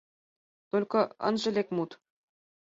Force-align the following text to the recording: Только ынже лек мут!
Только 0.69 0.99
ынже 1.29 1.49
лек 1.55 1.67
мут! 1.75 1.91